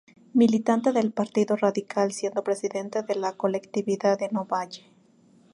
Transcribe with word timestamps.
Militante 0.33 0.93
del 0.93 1.11
Partido 1.13 1.55
Radical, 1.57 2.11
siendo 2.11 2.43
presidente 2.43 3.03
de 3.03 3.13
la 3.13 3.33
colectividad 3.33 4.19
en 4.23 4.35
Ovalle. 4.35 4.83